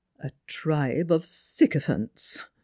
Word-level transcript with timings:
6^" 0.17 0.25
A 0.25 0.31
tribe 0.47 1.11
of 1.11 1.25
sycopliants 1.25 2.41